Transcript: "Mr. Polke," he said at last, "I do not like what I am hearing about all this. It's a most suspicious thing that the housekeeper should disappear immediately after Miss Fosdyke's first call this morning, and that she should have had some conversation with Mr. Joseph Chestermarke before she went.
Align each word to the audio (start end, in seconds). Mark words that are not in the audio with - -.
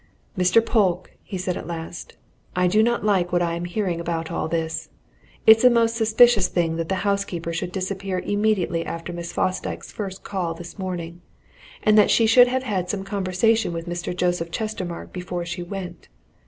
"Mr. 0.35 0.65
Polke," 0.65 1.11
he 1.21 1.37
said 1.37 1.55
at 1.55 1.67
last, 1.67 2.15
"I 2.55 2.65
do 2.65 2.81
not 2.81 3.05
like 3.05 3.31
what 3.31 3.43
I 3.43 3.53
am 3.53 3.65
hearing 3.65 3.99
about 3.99 4.31
all 4.31 4.47
this. 4.47 4.89
It's 5.45 5.63
a 5.63 5.69
most 5.69 5.95
suspicious 5.95 6.47
thing 6.47 6.77
that 6.77 6.89
the 6.89 6.95
housekeeper 7.05 7.53
should 7.53 7.71
disappear 7.71 8.17
immediately 8.19 8.83
after 8.83 9.13
Miss 9.13 9.31
Fosdyke's 9.31 9.91
first 9.91 10.23
call 10.23 10.55
this 10.55 10.79
morning, 10.79 11.21
and 11.83 11.99
that 11.99 12.09
she 12.09 12.25
should 12.25 12.47
have 12.47 12.63
had 12.63 12.89
some 12.89 13.03
conversation 13.03 13.73
with 13.73 13.87
Mr. 13.87 14.15
Joseph 14.17 14.49
Chestermarke 14.49 15.13
before 15.13 15.45
she 15.45 15.61
went. 15.61 16.09